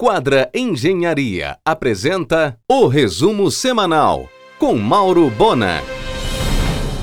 Quadra 0.00 0.48
Engenharia 0.54 1.56
apresenta 1.64 2.56
o 2.70 2.86
resumo 2.86 3.50
semanal 3.50 4.28
com 4.56 4.76
Mauro 4.76 5.28
Bona. 5.28 5.82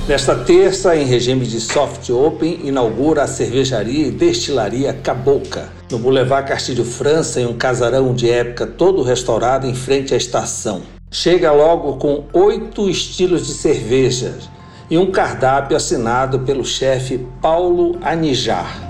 Nesta 0.07 0.33
terça, 0.33 0.95
em 0.95 1.03
regime 1.03 1.45
de 1.45 1.59
soft 1.59 2.09
open, 2.09 2.61
inaugura 2.63 3.23
a 3.23 3.27
cervejaria 3.27 4.07
e 4.07 4.11
destilaria 4.11 4.93
Caboca, 4.93 5.67
no 5.91 5.99
Boulevard 5.99 6.47
Castilho 6.47 6.85
França, 6.85 7.41
em 7.41 7.45
um 7.45 7.57
casarão 7.57 8.15
de 8.15 8.29
época 8.29 8.65
todo 8.65 9.03
restaurado 9.03 9.67
em 9.67 9.75
frente 9.75 10.13
à 10.13 10.17
estação. 10.17 10.81
Chega 11.11 11.51
logo 11.51 11.97
com 11.97 12.23
oito 12.31 12.89
estilos 12.89 13.45
de 13.45 13.55
cervejas 13.55 14.49
e 14.89 14.97
um 14.97 15.11
cardápio 15.11 15.75
assinado 15.75 16.39
pelo 16.39 16.63
chefe 16.63 17.27
Paulo 17.41 17.97
Anijar. 18.01 18.84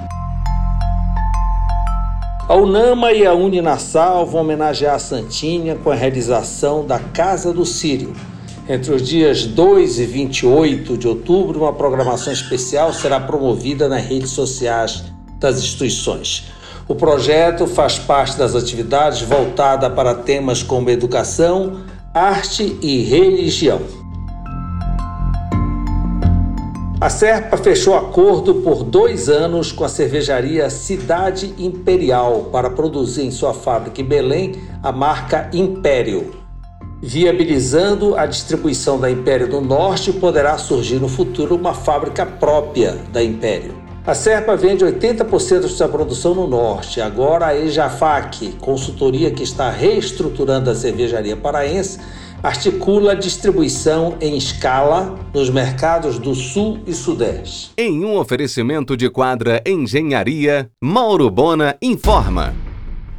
A 2.47 2.55
Unama 2.55 3.11
e 3.11 3.25
a 3.25 3.33
Uninassal 3.33 4.23
vão 4.23 4.41
homenagear 4.41 4.93
a 4.93 4.99
Santinha 4.99 5.75
com 5.75 5.89
a 5.89 5.95
realização 5.95 6.85
da 6.85 6.99
Casa 6.99 7.51
do 7.51 7.65
Sírio. 7.65 8.13
Entre 8.69 8.93
os 8.93 9.01
dias 9.01 9.47
2 9.47 9.97
e 9.97 10.05
28 10.05 10.95
de 10.95 11.07
outubro, 11.07 11.61
uma 11.61 11.73
programação 11.73 12.31
especial 12.31 12.93
será 12.93 13.19
promovida 13.19 13.89
nas 13.89 14.05
redes 14.05 14.29
sociais 14.29 15.05
das 15.39 15.57
instituições. 15.57 16.51
O 16.87 16.93
projeto 16.93 17.65
faz 17.65 17.97
parte 17.97 18.37
das 18.37 18.53
atividades 18.53 19.23
voltadas 19.23 19.91
para 19.93 20.13
temas 20.13 20.61
como 20.61 20.91
educação, 20.91 21.81
arte 22.13 22.77
e 22.79 23.01
religião. 23.01 24.04
A 27.05 27.09
Serpa 27.11 27.55
fechou 27.55 27.93
acordo 27.93 28.55
por 28.63 28.83
dois 28.83 29.29
anos 29.29 29.71
com 29.71 29.83
a 29.83 29.87
cervejaria 29.87 30.67
Cidade 30.71 31.53
Imperial 31.55 32.49
para 32.51 32.67
produzir 32.67 33.21
em 33.21 33.29
sua 33.29 33.53
fábrica 33.53 34.01
em 34.01 34.03
Belém 34.03 34.55
a 34.81 34.91
marca 34.91 35.47
Império. 35.53 36.31
Viabilizando 37.03 38.17
a 38.17 38.25
distribuição 38.25 38.99
da 38.99 39.11
Império 39.11 39.47
do 39.47 39.61
Norte, 39.61 40.11
poderá 40.13 40.57
surgir 40.57 40.95
no 40.95 41.07
futuro 41.07 41.55
uma 41.55 41.75
fábrica 41.75 42.25
própria 42.25 42.97
da 43.13 43.23
Império. 43.23 43.75
A 44.03 44.15
Serpa 44.15 44.55
vende 44.55 44.83
80% 44.83 45.59
de 45.59 45.69
sua 45.69 45.87
produção 45.87 46.33
no 46.33 46.47
Norte. 46.47 47.01
Agora 47.01 47.45
a 47.45 47.55
Ejafac, 47.55 48.53
consultoria 48.53 49.29
que 49.29 49.43
está 49.43 49.69
reestruturando 49.69 50.71
a 50.71 50.75
cervejaria 50.75 51.37
paraense, 51.37 51.99
articula 52.45 53.13
a 53.13 53.15
distribuição 53.15 54.17
em 54.21 54.37
escala 54.37 55.17
nos 55.33 55.49
mercados 55.49 56.19
do 56.19 56.35
Sul 56.35 56.77
e 56.85 56.93
Sudeste. 56.93 57.71
Em 57.75 58.05
um 58.05 58.19
oferecimento 58.19 58.95
de 58.95 59.09
quadra 59.09 59.63
Engenharia, 59.65 60.69
Mauro 60.79 61.27
Bona 61.31 61.75
informa. 61.81 62.53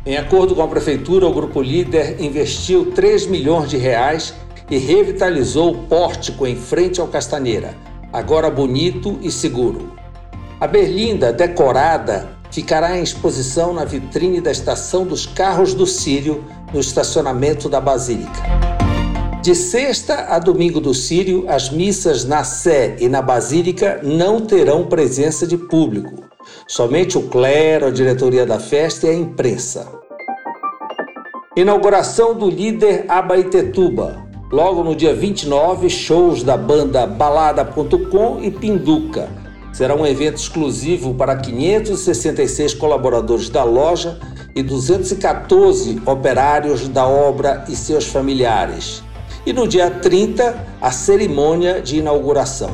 Em 0.06 0.16
acordo 0.16 0.54
com 0.54 0.62
a 0.62 0.68
prefeitura, 0.68 1.26
o 1.26 1.32
grupo 1.32 1.60
líder 1.60 2.22
investiu 2.22 2.92
3 2.92 3.26
milhões 3.26 3.68
de 3.68 3.76
reais 3.76 4.32
e 4.70 4.78
revitalizou 4.78 5.72
o 5.72 5.78
pórtico 5.88 6.46
em 6.46 6.54
frente 6.54 7.00
ao 7.00 7.08
Castanheira, 7.08 7.74
agora 8.12 8.48
bonito 8.48 9.18
e 9.22 9.32
seguro. 9.32 9.92
A 10.60 10.68
berlinda 10.68 11.32
decorada 11.32 12.30
ficará 12.52 12.96
em 12.96 13.02
exposição 13.02 13.74
na 13.74 13.84
vitrine 13.84 14.40
da 14.40 14.52
estação 14.52 15.04
dos 15.04 15.26
carros 15.26 15.74
do 15.74 15.84
Sírio, 15.84 16.44
no 16.72 16.78
estacionamento 16.78 17.68
da 17.68 17.80
Basílica. 17.80 18.75
De 19.46 19.54
sexta 19.54 20.26
a 20.30 20.40
domingo 20.40 20.80
do 20.80 20.92
Sírio, 20.92 21.44
as 21.46 21.70
missas 21.70 22.24
na 22.24 22.42
Sé 22.42 22.96
e 22.98 23.08
na 23.08 23.22
Basílica 23.22 24.00
não 24.02 24.40
terão 24.40 24.86
presença 24.86 25.46
de 25.46 25.56
público. 25.56 26.24
Somente 26.66 27.16
o 27.16 27.28
clero, 27.28 27.86
a 27.86 27.90
diretoria 27.92 28.44
da 28.44 28.58
festa 28.58 29.06
e 29.06 29.10
a 29.10 29.14
imprensa. 29.14 29.86
Inauguração 31.56 32.34
do 32.34 32.50
líder 32.50 33.04
Abaitetuba. 33.08 34.26
Logo 34.50 34.82
no 34.82 34.96
dia 34.96 35.14
29, 35.14 35.88
shows 35.90 36.42
da 36.42 36.56
banda 36.56 37.06
Balada.com 37.06 38.40
e 38.42 38.50
Pinduca. 38.50 39.28
Será 39.72 39.94
um 39.94 40.04
evento 40.04 40.38
exclusivo 40.38 41.14
para 41.14 41.36
566 41.36 42.74
colaboradores 42.74 43.48
da 43.48 43.62
loja 43.62 44.18
e 44.56 44.60
214 44.64 46.02
operários 46.04 46.88
da 46.88 47.06
obra 47.06 47.64
e 47.68 47.76
seus 47.76 48.06
familiares 48.08 49.05
e 49.46 49.52
no 49.52 49.68
dia 49.68 49.88
30, 49.88 50.66
a 50.80 50.90
cerimônia 50.90 51.80
de 51.80 51.98
inauguração. 51.98 52.70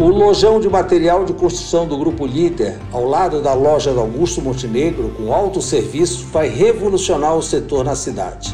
O 0.00 0.08
lojão 0.08 0.58
de 0.58 0.68
material 0.68 1.24
de 1.24 1.32
construção 1.32 1.86
do 1.86 1.96
Grupo 1.96 2.26
Líder, 2.26 2.76
ao 2.92 3.04
lado 3.04 3.40
da 3.40 3.54
loja 3.54 3.92
do 3.92 4.00
Augusto 4.00 4.42
Montenegro, 4.42 5.10
com 5.10 5.32
alto 5.32 5.62
serviço, 5.62 6.26
vai 6.32 6.48
revolucionar 6.48 7.36
o 7.36 7.42
setor 7.42 7.84
na 7.84 7.94
cidade. 7.94 8.52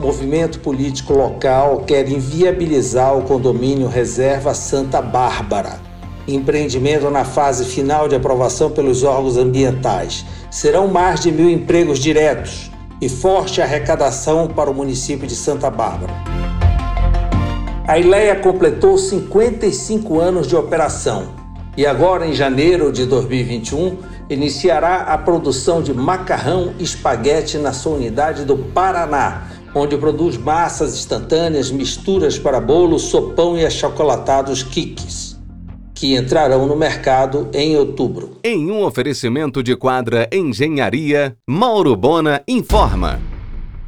O 0.00 0.02
movimento 0.02 0.60
político 0.60 1.12
local 1.12 1.84
quer 1.86 2.08
inviabilizar 2.08 3.16
o 3.16 3.22
condomínio 3.22 3.86
Reserva 3.86 4.54
Santa 4.54 5.02
Bárbara, 5.02 5.78
empreendimento 6.26 7.10
na 7.10 7.24
fase 7.26 7.66
final 7.66 8.08
de 8.08 8.14
aprovação 8.14 8.70
pelos 8.70 9.02
órgãos 9.02 9.36
ambientais. 9.36 10.24
Serão 10.50 10.88
mais 10.88 11.20
de 11.20 11.30
mil 11.30 11.50
empregos 11.50 11.98
diretos, 11.98 12.70
e 13.00 13.08
forte 13.08 13.60
arrecadação 13.60 14.48
para 14.48 14.70
o 14.70 14.74
município 14.74 15.26
de 15.26 15.34
Santa 15.34 15.70
Bárbara. 15.70 16.12
A 17.86 17.98
Ileia 17.98 18.36
completou 18.36 18.96
55 18.96 20.20
anos 20.20 20.46
de 20.46 20.56
operação 20.56 21.28
e 21.76 21.84
agora, 21.86 22.26
em 22.26 22.32
janeiro 22.32 22.92
de 22.92 23.04
2021, 23.04 23.98
iniciará 24.30 25.02
a 25.02 25.18
produção 25.18 25.82
de 25.82 25.92
macarrão 25.92 26.72
e 26.78 26.84
espaguete 26.84 27.58
na 27.58 27.72
sua 27.72 27.96
unidade 27.96 28.44
do 28.44 28.56
Paraná, 28.56 29.48
onde 29.74 29.96
produz 29.96 30.36
massas 30.36 30.94
instantâneas, 30.94 31.70
misturas 31.70 32.38
para 32.38 32.60
bolo, 32.60 32.98
sopão 32.98 33.58
e 33.58 33.66
achocolatados 33.66 34.62
Kikis 34.62 35.23
que 36.04 36.14
entrarão 36.14 36.66
no 36.66 36.76
mercado 36.76 37.48
em 37.54 37.78
outubro. 37.78 38.36
Em 38.44 38.70
um 38.70 38.84
oferecimento 38.84 39.62
de 39.62 39.74
quadra 39.74 40.28
Engenharia, 40.30 41.34
Mauro 41.48 41.96
Bona 41.96 42.42
informa. 42.46 43.22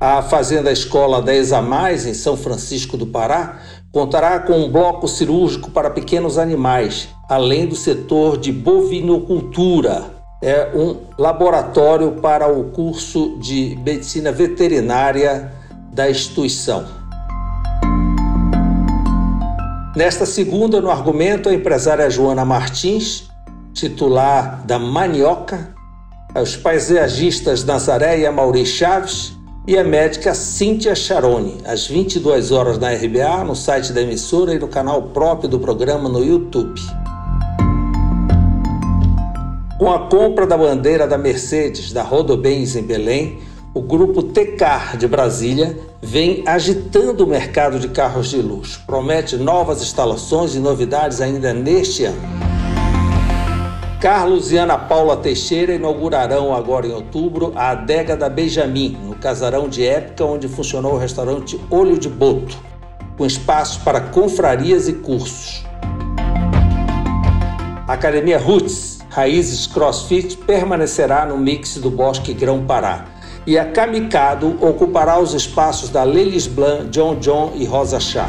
A 0.00 0.22
Fazenda 0.22 0.72
Escola 0.72 1.21
10 1.21 1.53
a 1.53 1.60
Mais, 1.60 2.06
em 2.06 2.15
São 2.15 2.34
Francisco 2.34 2.97
do 2.97 3.06
Pará, 3.06 3.60
contará 3.93 4.38
com 4.38 4.54
um 4.54 4.72
bloco 4.72 5.06
cirúrgico 5.06 5.71
para 5.71 5.91
pequenos 5.91 6.38
animais, 6.38 7.10
além 7.28 7.66
do 7.66 7.77
setor 7.77 8.38
de 8.38 8.50
bovinocultura. 8.50 10.06
É 10.43 10.71
um 10.75 10.97
laboratório 11.19 12.12
para 12.12 12.48
o 12.48 12.71
curso 12.71 13.37
de 13.41 13.78
medicina 13.84 14.33
veterinária 14.33 15.53
da 15.93 16.09
instituição. 16.09 16.87
Nesta 19.97 20.27
segunda, 20.27 20.79
no 20.79 20.91
argumento, 20.91 21.49
a 21.49 21.55
empresária 21.55 22.11
Joana 22.11 22.45
Martins, 22.45 23.31
titular 23.73 24.62
da 24.67 24.79
Manioca, 24.79 25.75
os 26.39 26.55
paisagistas 26.55 27.65
Nazaré 27.65 28.19
e 28.19 28.27
Amaury 28.27 28.67
Chaves 28.67 29.33
e 29.67 29.79
a 29.79 29.83
médica 29.83 30.34
Cíntia 30.34 30.95
Charoni, 30.95 31.62
às 31.65 31.87
22 31.87 32.53
horas 32.53 32.79
na 32.79 32.93
RBA, 32.93 33.43
no 33.43 33.57
site 33.57 33.91
da 33.95 34.03
emissora 34.03 34.53
e 34.53 34.59
no 34.59 34.69
canal 34.69 35.01
próprio 35.15 35.49
do 35.49 35.59
programa 35.59 36.11
no 36.11 36.23
YouTube. 36.23 36.78
Com 39.78 39.91
a 39.91 40.11
compra 40.11 40.47
da 40.47 40.59
bandeira 40.59 41.07
da 41.07 41.17
Mercedes 41.17 41.91
da 41.91 42.03
Rodobens 42.03 42.77
em 42.77 42.83
Belém, 42.83 43.39
o 43.77 43.83
grupo 43.83 44.23
Tecar 44.23 44.97
de 44.97 45.07
Brasília 45.07 45.79
vem 46.01 46.43
agitando 46.47 47.25
o 47.25 47.27
mercado 47.27 47.79
de 47.79 47.89
carros 47.89 48.31
de 48.31 48.41
luxo. 48.41 48.83
Promete 48.87 49.37
novas 49.37 49.83
instalações 49.83 50.55
e 50.55 50.59
novidades 50.59 51.21
ainda 51.21 51.53
neste 51.53 52.05
ano. 52.05 52.17
Carlos 54.01 54.51
e 54.51 54.57
Ana 54.57 54.79
Paula 54.79 55.19
Teixeira 55.19 55.75
inaugurarão 55.75 56.55
agora 56.55 56.87
em 56.87 56.93
outubro 56.93 57.53
a 57.55 57.73
adega 57.73 58.17
da 58.17 58.31
Benjamin, 58.31 58.97
no 59.05 59.15
casarão 59.15 59.69
de 59.69 59.84
época 59.84 60.25
onde 60.25 60.49
funcionou 60.49 60.95
o 60.95 60.99
restaurante 60.99 61.61
Olho 61.69 61.99
de 61.99 62.09
Boto, 62.09 62.57
com 63.19 63.27
espaço 63.27 63.81
para 63.81 64.01
confrarias 64.01 64.89
e 64.89 64.95
cursos. 64.95 65.67
A 67.87 67.93
Academia 67.93 68.39
Roots, 68.39 69.01
Raízes 69.11 69.67
CrossFit, 69.67 70.34
permanecerá 70.39 71.27
no 71.27 71.37
mix 71.37 71.77
do 71.77 71.91
Bosque 71.91 72.33
Grão 72.33 72.65
Pará 72.65 73.16
e 73.47 73.57
a 73.59 73.65
Kamikado 73.65 74.59
ocupará 74.60 75.19
os 75.21 75.33
espaços 75.33 75.89
da 75.89 76.03
Lelis 76.03 76.47
Blanc, 76.47 76.89
John 76.89 77.16
John 77.16 77.53
e 77.54 77.65
Rosa 77.65 78.01
Chá. 78.01 78.27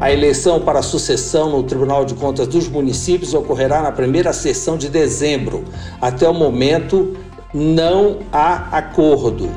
A 0.00 0.10
eleição 0.10 0.60
para 0.60 0.78
a 0.80 0.82
sucessão 0.82 1.50
no 1.50 1.62
Tribunal 1.62 2.04
de 2.04 2.14
Contas 2.14 2.48
dos 2.48 2.68
Municípios 2.68 3.34
ocorrerá 3.34 3.82
na 3.82 3.92
primeira 3.92 4.32
sessão 4.32 4.76
de 4.76 4.88
dezembro. 4.88 5.64
Até 6.00 6.28
o 6.28 6.34
momento, 6.34 7.16
não 7.52 8.18
há 8.32 8.76
acordo. 8.76 9.48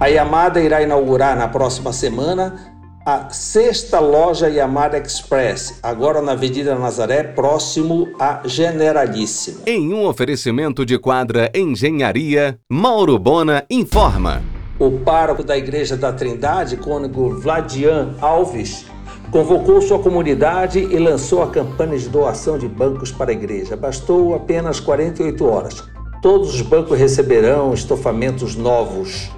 A 0.00 0.06
Yamada 0.06 0.60
irá 0.60 0.82
inaugurar 0.82 1.36
na 1.36 1.46
próxima 1.46 1.92
semana 1.92 2.56
a 3.04 3.30
sexta 3.30 3.98
loja 3.98 4.48
Yamada 4.48 4.98
Express, 4.98 5.78
agora 5.82 6.20
na 6.20 6.32
Avenida 6.32 6.74
Nazaré, 6.74 7.22
próximo 7.22 8.08
à 8.18 8.42
Generalíssima. 8.44 9.62
Em 9.66 9.94
um 9.94 10.06
oferecimento 10.06 10.84
de 10.84 10.98
quadra 10.98 11.50
Engenharia, 11.54 12.58
Mauro 12.70 13.18
Bona 13.18 13.64
informa. 13.70 14.42
O 14.78 14.90
pároco 14.98 15.42
da 15.42 15.56
Igreja 15.56 15.96
da 15.96 16.12
Trindade, 16.12 16.76
cônego 16.76 17.40
Vladian 17.40 18.14
Alves, 18.20 18.84
convocou 19.30 19.80
sua 19.80 19.98
comunidade 19.98 20.80
e 20.80 20.98
lançou 20.98 21.42
a 21.42 21.50
campanha 21.50 21.96
de 21.96 22.08
doação 22.08 22.58
de 22.58 22.68
bancos 22.68 23.10
para 23.10 23.30
a 23.30 23.34
igreja. 23.34 23.76
Bastou 23.76 24.34
apenas 24.34 24.78
48 24.78 25.46
horas. 25.46 25.84
Todos 26.20 26.54
os 26.54 26.60
bancos 26.60 26.98
receberão 26.98 27.72
estofamentos 27.72 28.56
novos. 28.56 29.30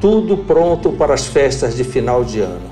Tudo 0.00 0.38
pronto 0.38 0.92
para 0.92 1.12
as 1.12 1.26
festas 1.26 1.76
de 1.76 1.84
final 1.84 2.24
de 2.24 2.40
ano. 2.40 2.71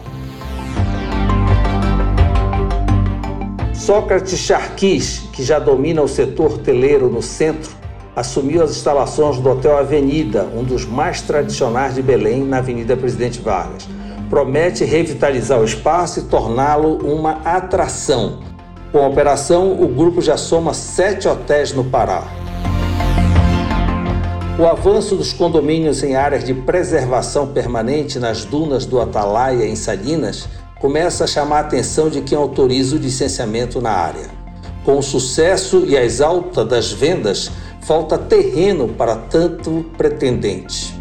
Sócrates 3.80 4.38
Charquis, 4.38 5.22
que 5.32 5.42
já 5.42 5.58
domina 5.58 6.02
o 6.02 6.06
setor 6.06 6.52
hoteleiro 6.52 7.08
no 7.08 7.22
centro, 7.22 7.70
assumiu 8.14 8.62
as 8.62 8.72
instalações 8.72 9.38
do 9.38 9.48
Hotel 9.48 9.74
Avenida, 9.78 10.46
um 10.54 10.62
dos 10.62 10.84
mais 10.84 11.22
tradicionais 11.22 11.94
de 11.94 12.02
Belém, 12.02 12.44
na 12.44 12.58
Avenida 12.58 12.94
Presidente 12.94 13.40
Vargas. 13.40 13.88
Promete 14.28 14.84
revitalizar 14.84 15.58
o 15.58 15.64
espaço 15.64 16.20
e 16.20 16.24
torná-lo 16.24 16.98
uma 16.98 17.40
atração. 17.42 18.40
Com 18.92 18.98
a 18.98 19.08
operação, 19.08 19.72
o 19.72 19.88
grupo 19.88 20.20
já 20.20 20.36
soma 20.36 20.74
sete 20.74 21.26
hotéis 21.26 21.72
no 21.72 21.84
Pará. 21.84 22.24
O 24.58 24.66
avanço 24.66 25.16
dos 25.16 25.32
condomínios 25.32 26.02
em 26.02 26.16
áreas 26.16 26.44
de 26.44 26.52
preservação 26.52 27.46
permanente 27.46 28.18
nas 28.18 28.44
dunas 28.44 28.84
do 28.84 29.00
Atalaia, 29.00 29.64
em 29.64 29.74
Salinas, 29.74 30.46
começa 30.80 31.24
a 31.24 31.26
chamar 31.26 31.58
a 31.58 31.60
atenção 31.60 32.08
de 32.08 32.22
quem 32.22 32.36
autoriza 32.36 32.96
o 32.96 32.98
licenciamento 32.98 33.80
na 33.80 33.90
área. 33.90 34.28
Com 34.82 34.98
o 34.98 35.02
sucesso 35.02 35.84
e 35.86 35.96
as 35.96 36.22
altas 36.22 36.66
das 36.66 36.90
vendas, 36.90 37.50
falta 37.82 38.16
terreno 38.16 38.88
para 38.88 39.14
tanto 39.14 39.84
pretendente. 39.96 40.98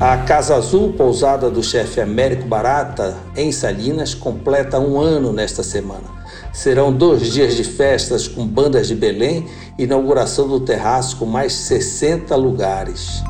A 0.00 0.16
Casa 0.18 0.56
Azul, 0.56 0.94
pousada 0.94 1.50
do 1.50 1.62
chefe 1.62 2.00
Américo 2.00 2.48
Barata, 2.48 3.16
em 3.36 3.52
Salinas, 3.52 4.14
completa 4.14 4.80
um 4.80 4.98
ano 4.98 5.32
nesta 5.32 5.62
semana. 5.62 6.12
Serão 6.52 6.92
dois 6.92 7.32
dias 7.32 7.54
de 7.54 7.64
festas 7.64 8.26
com 8.26 8.46
bandas 8.46 8.88
de 8.88 8.94
Belém 8.94 9.46
e 9.78 9.84
inauguração 9.84 10.48
do 10.48 10.60
terraço 10.60 11.16
com 11.16 11.26
mais 11.26 11.52
60 11.52 12.34
lugares. 12.34 13.22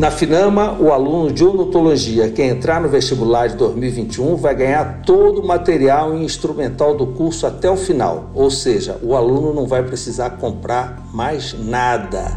Na 0.00 0.10
Finama, 0.10 0.78
o 0.80 0.94
aluno 0.94 1.30
de 1.30 1.44
odontologia 1.44 2.30
que 2.30 2.40
entrar 2.42 2.80
no 2.80 2.88
vestibular 2.88 3.48
de 3.48 3.56
2021 3.56 4.34
vai 4.34 4.54
ganhar 4.54 5.02
todo 5.04 5.42
o 5.42 5.46
material 5.46 6.16
e 6.16 6.24
instrumental 6.24 6.96
do 6.96 7.08
curso 7.08 7.46
até 7.46 7.70
o 7.70 7.76
final, 7.76 8.30
ou 8.34 8.50
seja, 8.50 8.98
o 9.02 9.14
aluno 9.14 9.52
não 9.52 9.66
vai 9.66 9.82
precisar 9.82 10.30
comprar 10.38 10.98
mais 11.12 11.52
nada. 11.52 12.34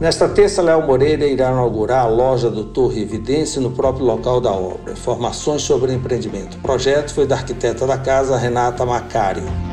Nesta 0.00 0.28
terça, 0.28 0.60
Léo 0.60 0.84
Moreira 0.84 1.24
irá 1.24 1.52
inaugurar 1.52 2.06
a 2.06 2.08
loja 2.08 2.50
do 2.50 2.64
Torre 2.64 3.00
Evidência 3.00 3.60
no 3.60 3.70
próprio 3.70 4.04
local 4.04 4.40
da 4.40 4.50
obra. 4.50 4.94
Informações 4.94 5.62
sobre 5.62 5.92
o 5.92 5.94
empreendimento. 5.94 6.56
O 6.56 6.62
projeto 6.62 7.14
foi 7.14 7.28
da 7.28 7.36
arquiteta 7.36 7.86
da 7.86 7.96
casa, 7.96 8.36
Renata 8.36 8.84
Macário. 8.84 9.69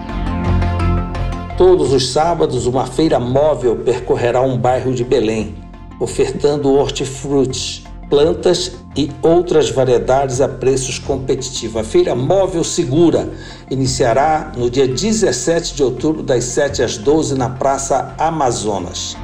Todos 1.58 1.92
os 1.92 2.12
sábados, 2.12 2.68
uma 2.68 2.86
feira 2.86 3.20
móvel 3.20 3.78
percorrerá 3.78 4.42
um 4.42 4.56
bairro 4.56 4.94
de 4.94 5.04
Belém, 5.04 5.56
ofertando 6.00 6.72
hortifrutis, 6.72 7.84
plantas 8.12 8.74
e 8.96 9.10
outras 9.24 9.72
variedades 9.72 10.40
a 10.40 10.48
preços 10.48 11.00
competitivos. 11.00 11.82
A 11.82 11.84
Feira 11.84 12.14
Móvel 12.14 12.64
Segura 12.64 13.28
iniciará 13.72 14.52
no 14.56 14.70
dia 14.70 14.88
17 14.88 15.74
de 15.74 15.82
outubro, 15.82 16.22
das 16.22 16.44
7 16.44 16.84
às 16.84 16.96
12, 16.96 17.34
na 17.34 17.50
Praça 17.50 18.14
Amazonas. 18.20 19.18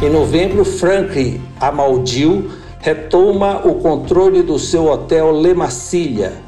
Em 0.00 0.08
novembro, 0.08 0.64
Franklin 0.64 1.42
Amaldil 1.60 2.52
retoma 2.78 3.66
o 3.66 3.74
controle 3.80 4.44
do 4.44 4.60
seu 4.60 4.86
hotel 4.86 5.32
Le 5.32 5.54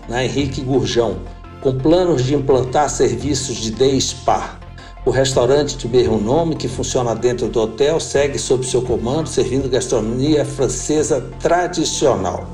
na 0.09 0.25
Henrique 0.25 0.61
Gurjão 0.61 1.17
com 1.60 1.76
planos 1.76 2.25
de 2.25 2.34
implantar 2.34 2.88
serviços 2.88 3.56
de 3.56 3.72
day 3.72 4.00
spa. 4.00 4.58
O 5.05 5.10
restaurante 5.10 5.76
de 5.76 5.88
mesmo 5.88 6.19
nome, 6.20 6.55
que 6.55 6.69
funciona 6.69 7.14
dentro 7.14 7.49
do 7.49 7.60
hotel, 7.60 7.99
segue 7.99 8.38
sob 8.38 8.66
seu 8.66 8.82
comando, 8.82 9.28
servindo 9.28 9.69
gastronomia 9.69 10.44
francesa 10.44 11.25
tradicional. 11.40 12.46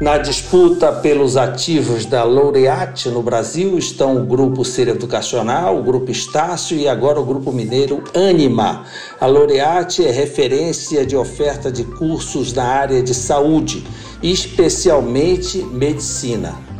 Na 0.00 0.18
disputa 0.18 0.90
pelos 0.90 1.36
ativos 1.36 2.06
da 2.06 2.24
Laureate 2.24 3.08
no 3.08 3.22
Brasil 3.22 3.78
estão 3.78 4.16
o 4.16 4.26
Grupo 4.26 4.64
Ser 4.64 4.88
Educacional, 4.88 5.78
o 5.78 5.82
Grupo 5.82 6.10
Estácio 6.10 6.76
e 6.76 6.88
agora 6.88 7.20
o 7.20 7.24
Grupo 7.24 7.52
Mineiro 7.52 8.02
Anima. 8.12 8.84
A 9.20 9.26
Laureate 9.26 10.04
é 10.04 10.10
referência 10.10 11.06
de 11.06 11.14
oferta 11.14 11.70
de 11.70 11.84
cursos 11.84 12.52
na 12.52 12.64
área 12.64 13.02
de 13.02 13.14
saúde, 13.14 13.86
especialmente 14.22 15.58
medicina. 15.58 16.71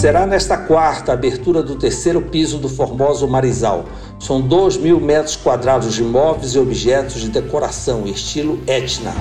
Será 0.00 0.24
nesta 0.24 0.56
quarta 0.56 1.12
abertura 1.12 1.62
do 1.62 1.74
terceiro 1.74 2.22
piso 2.22 2.56
do 2.56 2.70
Formoso 2.70 3.28
Marizal. 3.28 3.84
São 4.18 4.40
2 4.40 4.78
mil 4.78 4.98
metros 4.98 5.36
quadrados 5.36 5.92
de 5.92 6.02
móveis 6.02 6.54
e 6.54 6.58
objetos 6.58 7.20
de 7.20 7.28
decoração, 7.28 8.06
estilo 8.06 8.58
Etna. 8.66 9.12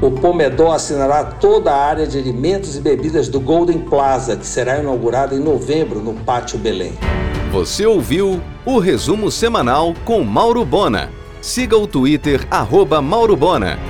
O 0.00 0.08
Pomedor 0.08 0.72
assinará 0.72 1.24
toda 1.24 1.72
a 1.72 1.84
área 1.84 2.06
de 2.06 2.16
alimentos 2.16 2.76
e 2.76 2.80
bebidas 2.80 3.28
do 3.28 3.40
Golden 3.40 3.80
Plaza, 3.80 4.36
que 4.36 4.46
será 4.46 4.78
inaugurada 4.78 5.34
em 5.34 5.40
novembro 5.40 5.98
no 5.98 6.14
Pátio 6.14 6.56
Belém. 6.56 6.92
Você 7.50 7.84
ouviu 7.84 8.40
o 8.64 8.78
resumo 8.78 9.32
semanal 9.32 9.94
com 10.04 10.22
Mauro 10.22 10.64
Bona. 10.64 11.10
Siga 11.42 11.76
o 11.76 11.88
Twitter, 11.88 12.46
arroba 12.48 13.02
Mauro 13.02 13.34
Bona. 13.34 13.80